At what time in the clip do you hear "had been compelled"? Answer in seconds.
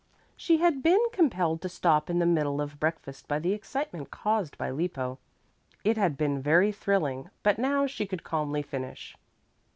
0.57-1.61